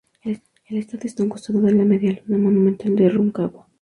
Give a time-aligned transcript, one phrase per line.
[0.23, 3.67] El estadio está a un costado de la Medialuna Monumental de Rancagua.